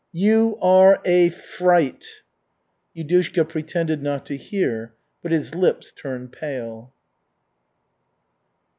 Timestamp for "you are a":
0.13-1.29